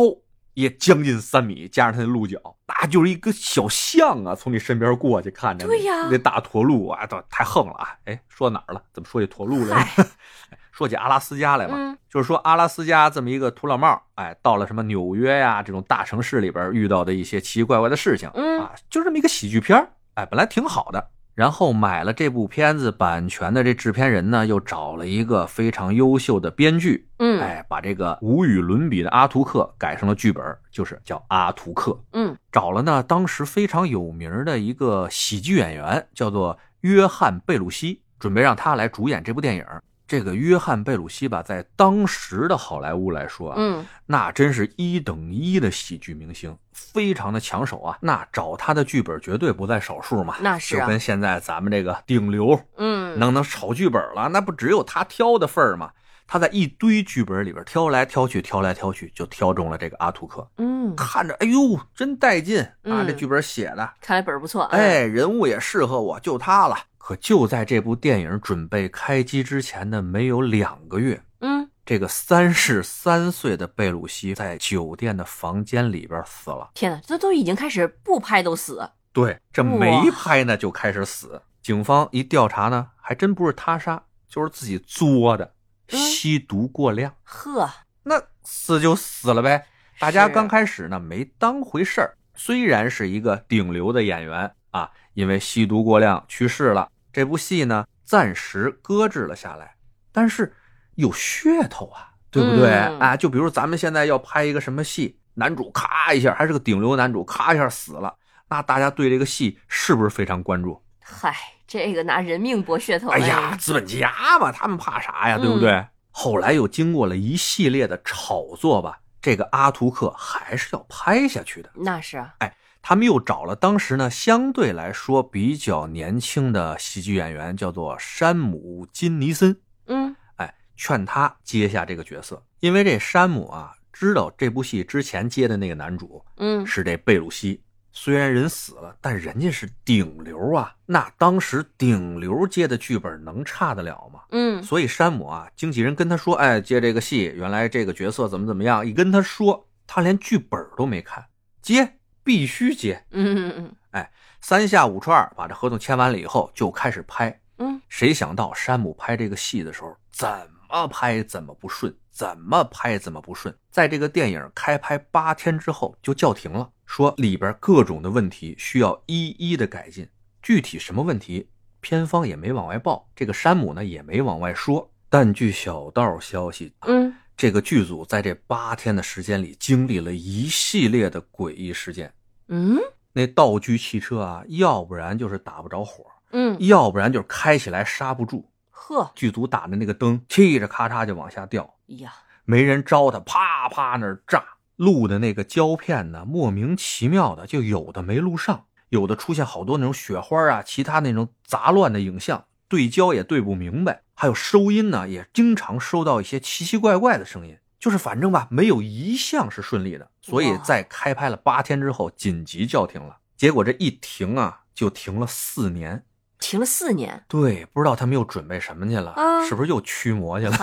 [0.53, 7.97] 也将近三米，加上它的鹿角，那就是一个小象啊，从你身边过去，看着你对呀那大驼鹿啊，都太横了啊！
[8.05, 8.83] 哎，说到哪儿了？
[8.93, 10.07] 怎么说起驼鹿来了？
[10.71, 21.11] 说起阿拉斯加来了，嗯就是说阿拉斯加这么一个土老帽，哎，到了什么纽约呀、这种大城市里边遇到的一些奇奇怪怪的事情，嗯啊，就这么一个喜剧片儿哎，本来挺好的。
[21.35, 31.99] 然后买了这部片子版权的这制片人呢，又找了一个非常优秀的编剧，嗯哎，把这个无与伦比的阿图克改成了剧本，就是叫阿图克。
[32.13, 39.65] 嗯找了呢当时非常有名的一个喜剧演员，叫做约翰贝鲁西，准备让他来主演这部电影。
[40.07, 47.97] 这个约翰贝鲁西吧，在当时的好莱坞来说啊，嗯，那真是一等一的喜剧明星，非常的抢手啊。
[48.01, 50.37] 那找他的剧本绝对不在少数嘛。
[50.41, 55.91] 那是啊就跟现在咱们这个顶流嗯，能能炒剧本了，那不只有他挑的份儿吗？
[56.27, 60.49] 他在一堆剧本里边挑来挑去，挑来挑去，就挑中了这个阿图克。
[60.59, 62.73] 嗯，看着，哎呦，真带劲啊！
[62.85, 64.65] 嗯这剧本写的，看来本儿不错。
[64.73, 66.77] 嗯，哎，人物也适合我，就他了。
[66.97, 76.71] 可就在这部电影准备开机之前的没有两个月，嗯，这个三十三岁的贝鲁西在酒店的房间里边死了。
[76.73, 78.89] 天哪，这都已经开始不拍都死。
[79.13, 81.43] 对，这没拍呢就开始死。
[81.63, 85.51] 警方一调查呢，还真不是他杀，就是自己作的，嗯
[85.89, 87.15] 吸毒过量。
[87.25, 87.71] 呵，
[88.03, 89.67] 那死就死了呗。
[89.99, 99.77] 大家刚开始呢没当回事儿，虽然是一个顶流的演员啊，因为吸毒过量去世了，这部戏呢暂时搁置了下来，
[100.13, 100.53] 但是
[100.97, 102.71] 有噱头啊，对不对？
[102.71, 108.15] 嗯啊，就比如咱们现在要拍一个什么戏，男主咔一下还是个顶流男主，咔一下死了，
[108.49, 110.83] 那大家对这个戏是不是非常关注？
[111.01, 111.35] 嗨，
[111.83, 113.09] 这个拿人命搏噱头。
[113.09, 115.37] 哎呀，，资本家嘛，他们怕啥呀？
[115.39, 115.85] 对不对？
[116.11, 121.71] 后来又经过了一系列的炒作吧，这个阿图克还是要拍下去的。
[121.75, 122.35] 那是啊。
[122.81, 129.57] 他们又找了当时呢相对来说比较年轻的喜剧演员，叫做山姆金尼森，
[129.87, 137.61] 嗯哎，劝他接下这个角色，因为这山姆啊知道这部戏之前接的那个男主嗯是这贝鲁西。
[137.97, 140.75] 虽然人死了，但人家是顶流啊！
[140.85, 144.21] 那当时顶流接的剧本能差得了吗？
[144.33, 151.25] 嗯所以山姆啊，经纪人跟他说：“哎，接这个戏，原来这个角色怎么怎么样。”一跟他说，他连剧本都没看，
[151.63, 153.05] 接必须接。
[153.13, 153.55] 嗯
[153.93, 154.07] 嗯
[154.41, 157.41] 三下五除二把这合同签完了以后，就开始拍。
[157.59, 160.29] 嗯谁想到山姆拍这个戏的时候，怎
[160.69, 163.55] 么拍怎么不顺，怎么拍怎么不顺。
[163.71, 170.09] 在这个电影开拍八天之后就叫停了，说里边各种的问题需要一一的改进。
[170.41, 171.49] 具体什么问题，
[171.81, 174.89] 片方也没往外报，这个山姆呢也没往外说。
[175.11, 182.15] 但据小道消息，嗯这个剧组在这八天的时间里，经历了一系列的诡异事件。
[182.47, 182.79] 嗯
[183.13, 188.49] 那道具汽车啊，要不然就是打不着火，嗯，要不然就是开起来刹不住。
[188.71, 192.13] 呵，剧组打的那个灯，气着咔嚓就往下掉，呀，
[192.45, 194.45] 没人招他，啪啪那儿炸。
[194.77, 204.03] 录的那个胶片呢，莫名其妙的就有的没录上，有的出现好多那种雪花啊，其他那种杂乱的影像，对焦也对不明白。
[204.15, 210.11] 还有收音呢，也经常收到一些奇奇怪怪的声音，就是反正吧，没有一项是顺利的。
[210.21, 213.19] 所以在开拍了八天之后，紧急叫停了。
[213.37, 216.05] 结果这一停啊，就停了四年。
[216.41, 217.25] 停了四年。
[217.29, 220.57] 对，不知道他们又准备什么去了，啊是不是又驱魔去了？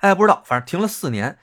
[0.00, 1.38] 嗨，哎，不知道，反正停了四年。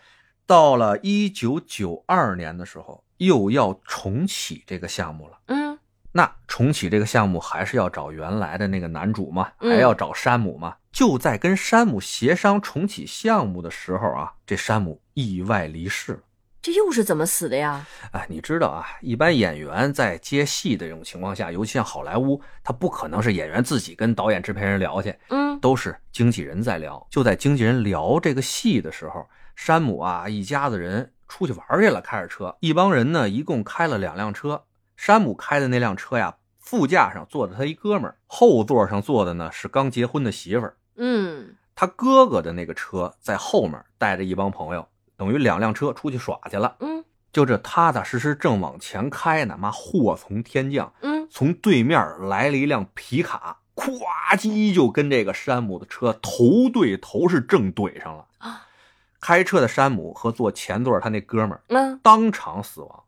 [0.46, 5.40] 到了一九九二年的时候，又要重启这个项目了。
[5.48, 5.80] 嗯
[6.16, 10.76] 那重启这个项目还是要找原来的那个男主嘛，嗯还要找山姆嘛。
[10.92, 16.20] 就在跟山姆协商重启项目的时候啊，这山姆意外离世了。
[16.64, 17.86] 这又是怎么死的呀？
[18.14, 27.06] 哎，你知道啊，一般演员在接戏的这种情况下，尤其像好莱坞，他不可能是演员自己跟导演、制片人聊去，嗯都是经纪人在聊。
[27.10, 34.64] 就在经纪人聊这个戏的时候，山姆啊一家子人出去玩去了，开着车，一帮人呢一共开了两辆车。
[34.96, 40.78] 山姆开的那辆车呀，副驾上坐着他一哥们儿，后座上坐的呢是刚结婚的媳妇儿。
[40.96, 44.88] 嗯他哥哥的那个车在后面带着一帮朋友，
[45.24, 46.76] 等于两辆车出去耍去了。
[46.82, 47.06] 嗯。
[47.32, 58.28] 就这踏踏实实正往前开呢，妈祸从天降，嗯，从对面来了一辆皮卡，咵叽就跟这个山姆的车头对头是正怼上了。
[58.40, 58.68] 啊！
[59.20, 63.04] 开车的山姆和坐前座他那哥们儿嗯，当场死亡，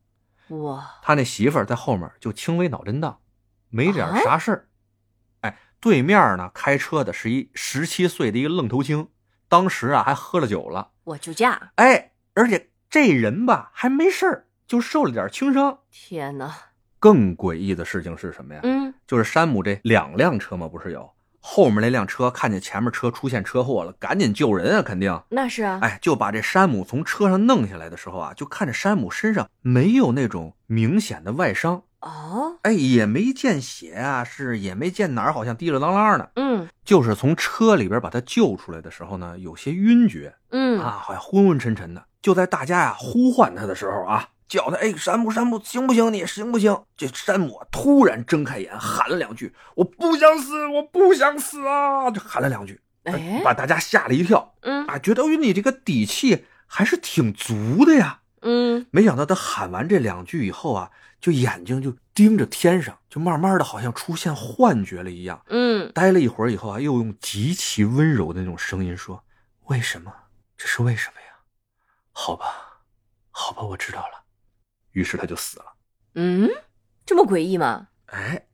[0.63, 3.19] 哇，他那媳妇儿在后面就轻微脑震荡，
[3.69, 4.19] 没点啊。
[4.21, 4.67] 啥事儿。
[5.41, 9.10] 哎，对面呢开车的是一十七岁的一个愣头青，
[9.56, 11.72] 当时啊还喝了酒了，我酒驾！
[11.76, 15.80] 哎，而且这人吧还没事儿，就受了点轻伤。
[15.89, 16.54] 天哪！
[17.00, 18.60] 更诡异的事情是什么呀？
[18.63, 25.18] 嗯，就是山姆这两辆车嘛，不是有后面那辆车看见前面车出现车祸了，赶紧救人啊，肯定。
[25.30, 25.80] 那是啊。
[25.82, 42.06] 哎，就把这山姆从车上弄下来的时候啊，就看着山姆身上没有那种明显的外伤，哦，哎，也没见血啊，是也没见哪儿好像滴了当啷的，嗯就是从车里边把他救出来的时候呢，有些晕厥嗯啊，好像昏昏沉沉的。
[42.22, 46.13] 就在大家呀呼唤他的时候啊，叫他，哎，山姆，山姆，行不行？
[46.13, 46.80] 你行不行？
[46.96, 58.20] 这山姆啊突然睁开眼，喊了两句：“我不想死，我不想死啊！”就喊了两句，哎把大家吓了一跳嗯啊，觉得，哎，你这个底气还是挺足的呀。
[58.41, 60.91] 嗯，没想到他喊完这两句以后啊，
[61.26, 65.42] 就眼睛就盯着天上，就慢慢的好像出现幻觉了一样。
[65.48, 69.24] 嗯，待了一会儿以后啊，又用极其温柔的那种声音说
[69.66, 70.14] ：“为什么？
[70.56, 71.28] 这是为什么呀？
[72.12, 72.46] 好吧，
[73.32, 74.24] 好吧，我知道了。”
[74.94, 75.66] 于是他就死了。
[76.14, 76.48] 嗯，
[77.08, 77.88] 这么诡异吗？
[78.06, 78.46] 哎，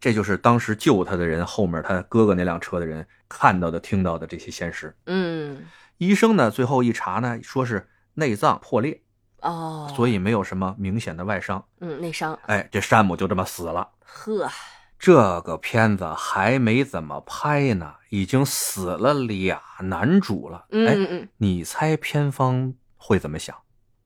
[0.00, 4.96] 这就是当时救他的人后面他哥哥那辆车的人看到的、听到的这些现实。
[5.04, 5.66] 嗯，
[5.98, 9.02] 医生呢，最后一查呢，说是内脏破裂，
[9.44, 11.64] 哦，所以没有什么明显的外伤。
[11.80, 13.88] 嗯，内伤，哎，这山姆就这么死了。
[14.04, 14.50] 呵，
[14.98, 20.58] 这个片子还没怎么拍呢，已经死了俩男主了。
[20.70, 23.54] 哎，嗯嗯嗯，你猜片方会怎么想？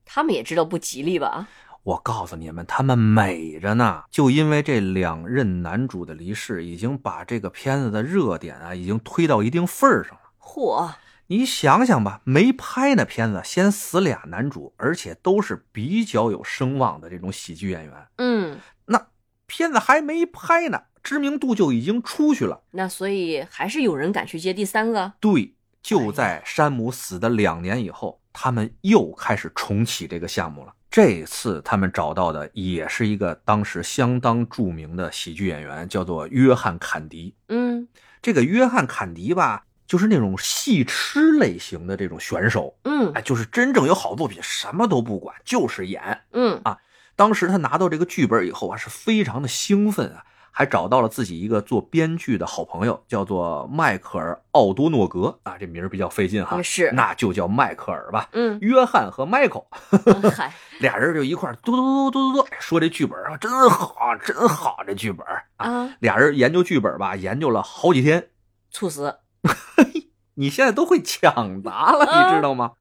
[0.05, 1.47] 他们也知道不吉利吧？
[1.83, 4.03] 我告诉你们，他们美着呢。
[4.11, 10.21] 就因为这两任男主的离世，已经把这个片子的热点啊，已经推到一定份儿上了。
[10.41, 10.91] 嚯，
[11.31, 17.93] 你想想吧，没拍那片子，先死俩男主，而且都是比较有声望的这种喜剧演员。
[18.17, 19.09] 嗯，那
[19.45, 22.63] 片子还没拍呢，知名度就已经出去了。
[22.71, 25.13] 那所以还是有人敢去接第三个？
[25.19, 30.73] 对，就在山姆死的两年以后，他们又开始重启这个项目了。
[30.89, 37.35] 这次他们找到的也是一个当时相当著名的喜剧演员，叫做约翰·坎迪。
[37.49, 37.87] 嗯
[38.19, 46.21] 这个约翰·坎迪吧，就是那种戏痴类型的这种选手，嗯哎，就是真正有好作品，什么都不管，就是演。
[46.31, 46.77] 嗯啊
[47.15, 58.29] 当时他拿到这个剧本以后啊，是非常的兴奋啊，还找到了自己一个做编剧的好朋友，叫做迈克尔·奥多诺格啊，这名儿比较费劲哈，是那就叫迈克尔吧。
[58.33, 59.65] 嗯，约翰和迈克，
[60.05, 65.43] 嗯嗨， 俩人就一块儿嘟嘟嘟嘟嘟嘟说这剧本啊，真好，真好，这剧本啊。
[65.57, 68.29] 啊，俩人研究剧本吧，研究了好几天。
[68.71, 69.15] 猝死，
[70.35, 72.73] 你现在都会抢答了，啊你知道吗？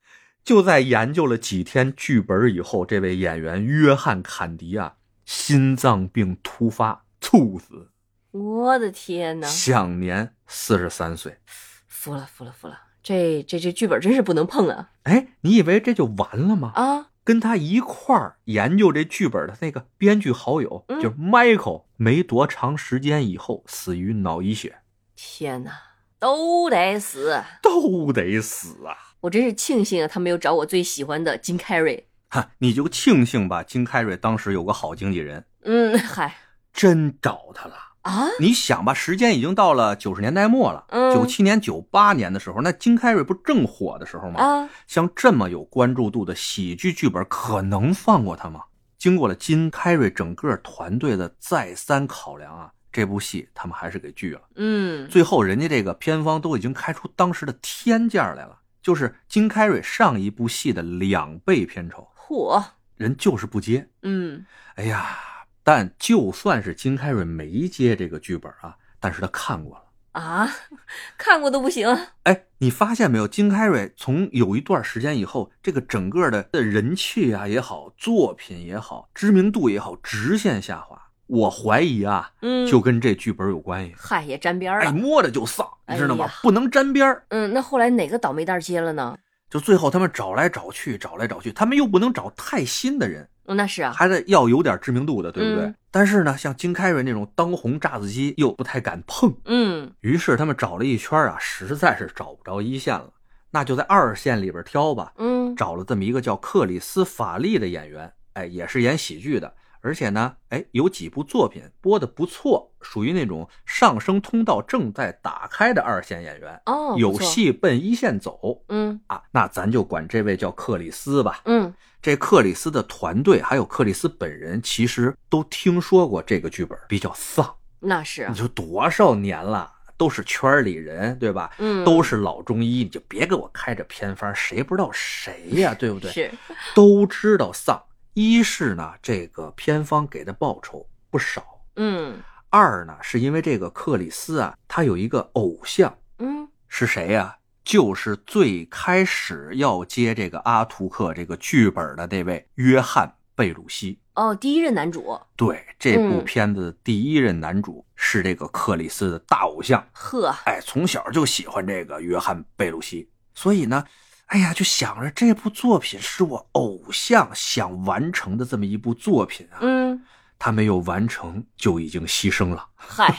[0.44, 4.94] 就在研究了几天剧本以后，这位演员约翰·坎迪啊，
[5.26, 7.90] 心脏病突发猝死，
[8.30, 9.46] 我的天哪！
[9.46, 11.38] 享年四十三岁。
[11.86, 14.90] 服了服了服了，这这这剧本真是不能碰啊！
[15.02, 16.72] 哎，你以为这就完了吗？
[16.76, 24.78] 啊，跟他一块儿研究这剧本的那个编剧好友，嗯就是 Michael，没多长时间以后死于脑溢血，
[25.16, 25.72] 天哪，
[26.18, 27.42] 都得死！
[27.62, 28.96] 都得死啊！
[29.20, 32.09] 我真是庆幸啊，他没有找我最喜欢的金凯瑞。
[32.28, 36.35] 哈，你就庆幸吧，金凯瑞当时有个好经纪人，嗯，嗨
[36.72, 37.74] 真找他了。
[38.02, 44.40] 啊，你想吧，时间已经到了九十年代末了，嗯九七年、九八年的时候，那金凯瑞不正火的时候吗？
[44.40, 48.62] 啊，像这么有关注度的喜剧剧本，可能放过他吗？
[48.98, 54.40] 经过了金凯瑞整个团队的再三考量啊，这部戏他们还是给拒了。
[54.57, 62.64] 嗯，最后，人家这个片方都已经开出当时的天价来了，就是金凯瑞上一部戏的两倍片酬，嚯，
[62.96, 63.88] 人就是不接。
[64.03, 64.44] 嗯
[64.77, 65.18] 哎呀，
[65.62, 69.85] 但就算是金凯瑞没接这个剧本啊，但是他看过了。
[70.12, 70.48] 啊，
[71.18, 71.87] 看过都不行。
[72.24, 73.29] 哎，你发现没有？
[73.29, 81.07] 金凯瑞从有一段时间以后，这个整个的的人气啊也好，作品也好，知名度也好，直线下滑。
[81.28, 83.94] 我怀疑啊，嗯，就跟这剧本有关系。
[83.96, 86.24] 嗨也沾边儿哎，摸着就丧，你知道吗？
[86.26, 87.22] 哎不能沾边儿。
[87.28, 89.16] 嗯，那后来哪个倒霉蛋接了呢？
[89.48, 95.64] 就最后他们找来找去，找来找去，他们又不能找太新的人，哦，那是啊，还得要有点知名度的，对不对？
[95.66, 103.11] 嗯但是呢，像金凯瑞那种当红炸子鸡又不太敢碰，嗯于是他们找了一圈啊，实在是找不着一线了，
[103.50, 105.14] 那就在二线里边挑吧。
[105.16, 119.22] 嗯找了这么一个叫克里斯·法利的演员，哎，也是演喜剧的，而且呢，哎，有几部作品播的不错，属于那种上升通道正在打开的二线演员，哦，有，戏奔一线走嗯啊。
[119.31, 121.41] 那咱就管这位叫克里斯吧。
[121.45, 121.72] 嗯，
[122.03, 127.55] 这克里斯的团队还有克里斯本人，其实都听说过这个剧本比较丧。
[127.81, 131.51] 那是啊你，说多少年了，都是圈里人，对吧？
[131.59, 136.11] 嗯，都是老中医，你就别给我开这偏方，谁不知道谁呀、对不对？
[136.11, 136.31] 是，
[136.74, 137.81] 都知道丧。
[138.18, 141.40] 一是呢，这个片方给的报酬不少；
[141.76, 142.20] 嗯。
[142.50, 145.96] 二呢，是因为这个克里斯啊，他有一个偶像。
[146.18, 146.48] 嗯。
[146.66, 154.00] 是谁呀、就是最开始要接这个阿图克这个剧本的那位约翰贝鲁西。
[154.14, 159.86] 哦，第一任男主，对，这部嗯片子的第一任男主是这个克里斯的大偶像。
[159.92, 163.84] 呵，哎，从小就喜欢这个约翰贝鲁西，所以呢，
[164.29, 170.05] 哎呀，就想着这部作品是我偶像想完成的这么一部作品啊，嗯，
[170.39, 172.68] 他没有完成就已经牺牲了。
[172.76, 173.14] 嗨，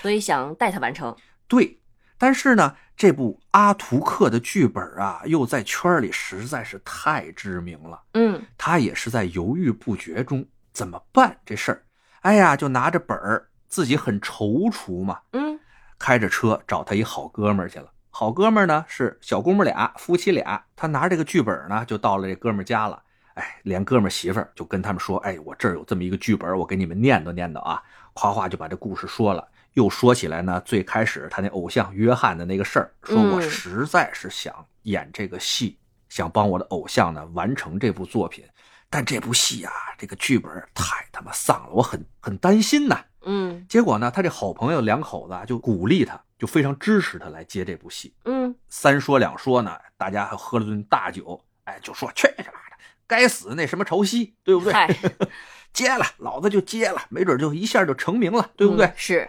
[0.00, 1.14] 所以想带他完成，
[1.46, 1.78] 对，
[2.16, 11.84] 但是呢，这部阿图克的剧本啊，又在圈里实在是太知名了，嗯他也是在犹豫不决中怎么办这事儿。
[12.22, 15.60] 哎呀，就拿着本儿，自己很踌躇嘛，嗯
[15.98, 17.92] 开着车找他一好哥们儿去了。
[18.18, 20.60] 好哥们儿呢是小姑母俩，夫妻俩。
[20.74, 23.00] 他拿着这个剧本呢，就到了这哥们儿家了。
[23.34, 27.80] 哎，连哥们儿媳妇儿就跟他们说：“哎，我这儿有这么一个剧本，我给你们念叨念叨啊。”
[28.14, 29.46] 夸夸就把这故事说了。
[29.74, 34.52] 又说起来呢，最开始他那偶像约翰的那个事儿，说我嗯实在是想
[34.82, 38.44] 演这个戏，想帮我的偶像呢完成这部作品。
[38.90, 42.98] 但这部戏啊，这个剧本太他妈丧了，我很很担心呐。
[43.26, 48.14] 嗯结果呢，他这好朋友两口子啊就鼓励他，就非常支持他来接这部戏。
[48.24, 52.76] 嗯，三说两说呢，大家还喝了顿大酒，哎，就说去他妈的，
[53.06, 54.72] 该死那什么潮汐，对不对？
[54.72, 54.88] 嗨，
[55.72, 58.86] 接了，老子就接了，没准就一下就成名了，对不对？
[58.86, 59.28] 嗯是，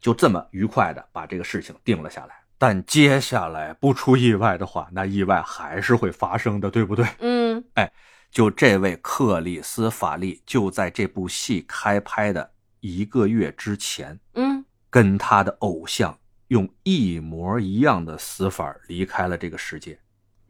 [0.00, 2.34] 就这么愉快的把这个事情定了下来。
[2.56, 7.06] 但接下来不出意外的话，那意外还是会发生的，对不对？
[7.18, 7.92] 嗯哎
[8.30, 12.50] 就这位克里斯·法利，就在这部戏开拍的
[12.80, 16.18] 一个月之前，嗯，跟他的偶像
[16.54, 19.98] 用一模一样的死法离开了这个世界，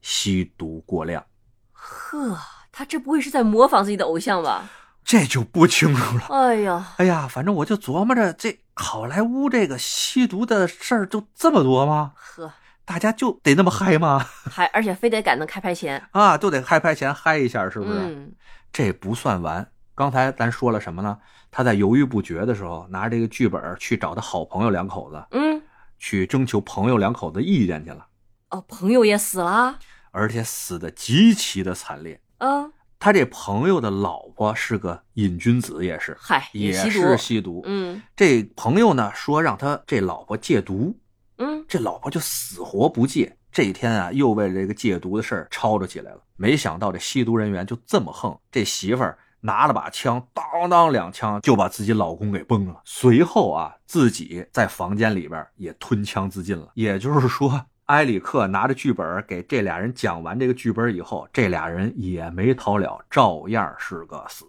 [0.02, 1.24] 吸毒过量。
[1.72, 2.38] 呵，
[2.70, 4.68] 他这不会是在模仿自己的偶像吧？
[5.02, 6.26] 这就不清楚了。
[6.28, 12.12] 哎呀，哎呀，反正我就琢磨着，这好莱坞这个吸毒的事儿就这么多吗？
[12.16, 12.52] 呵，
[12.84, 14.26] 大家就得那么嗨吗？
[14.50, 17.98] 还而且非得赶到开拍前， 啊，就得开拍前嗨一下，是不是？
[17.98, 18.34] 嗯
[18.70, 19.66] 这不算完。
[19.94, 21.16] 刚才咱说了什么呢？
[21.50, 25.53] 他在犹豫不决的时候，拿着这个剧本去找他好朋友两口子，嗯，
[25.98, 28.06] 去征求朋友两口子意见去了，
[28.50, 29.78] 哦，朋友也死了，
[30.10, 32.20] 而且死的极其的惨烈。
[32.38, 37.62] 嗯，他这朋友的老婆是个瘾君子，也是，嗨，也是，吸毒。
[37.64, 40.98] 嗯这朋友呢说让他这老婆戒毒，
[41.38, 43.36] 嗯，这老婆就死活不戒。
[43.50, 46.20] 这一天啊，又为了这个戒毒的事儿吵吵起来了。
[46.36, 52.80] 没想到这吸毒人员就这么横，这媳妇儿拿了把枪，当当两枪就把自己老公给崩了。
[52.82, 56.70] 随后啊，自己在房间里边也吞枪自尽了。
[56.72, 64.46] 也就是说，埃里克拿着剧本给这俩人讲完这个剧本以后，这俩人也没逃了，照样是个死。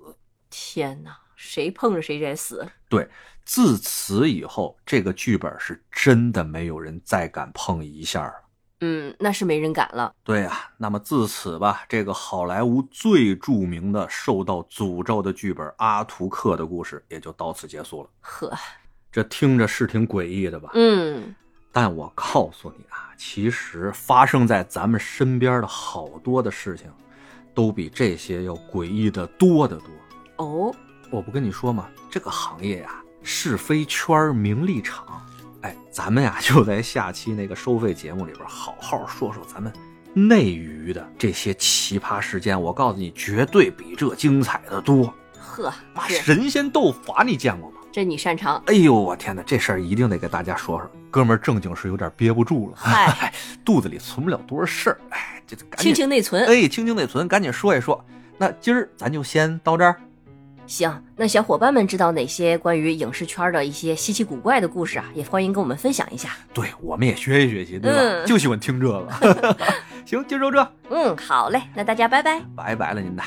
[0.49, 3.05] 天哪，谁碰着谁该死，对，
[3.43, 8.33] 自此以后，这个剧本是真的没有人再敢碰一下了。
[8.81, 18.09] 嗯，那是没人敢了，对呀、那么自此吧，这个好莱坞最著名的受到诅咒的剧本《阿图克》的故事也就到此结束了。
[18.19, 18.51] 呵，
[19.11, 20.71] 这听着是挺诡异的吧？
[20.73, 21.33] 嗯，
[21.71, 26.91] 但我告诉你啊，其实发生在咱们身边的好多的事情，
[27.53, 29.87] 都比这些要诡异的多得多。
[30.45, 30.75] 哦，
[31.09, 31.89] 我不跟你说吗？
[32.11, 35.25] 这个行业呀，是非圈儿名利场。
[35.65, 39.73] 哎，咱们呀 就在下期那个收费节目里边好好说说咱们
[40.13, 42.59] 内娱的这些奇葩事件。
[42.59, 45.11] 我告诉你，绝对比这精彩的多。
[45.39, 47.77] 呵，妈，神仙斗法你见过吗？
[47.91, 50.87] 这你擅长，哎呦，我天哪，这事儿一定得给大家说说。
[51.09, 53.33] 哥们儿正经是有点憋不住了，嗨，
[53.65, 54.99] 肚子里存不了多少事儿。
[55.09, 56.45] 哎，这赶紧清清内存。
[56.45, 58.05] 哎，清清内存，赶紧说一说。
[58.37, 59.99] 那今儿咱就先到这儿。
[60.67, 65.05] 行，那小伙伴们知道哪些关于影视圈的一些稀奇古怪的故事啊？
[65.13, 66.31] 也欢迎跟我们分享一下。
[66.53, 67.97] 对，我们也学习学习，对吧？
[67.99, 69.57] 嗯就喜欢听这个。
[70.05, 72.41] 行，今儿就这，嗯，好嘞，那大家拜拜。
[72.55, 73.23] 拜拜了您的。